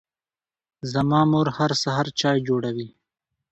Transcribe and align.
زما 0.91 1.21
مور 1.31 1.47
هر 1.57 1.71
سهار 1.83 2.07
چای 2.19 2.37
جوړوي. 2.47 2.89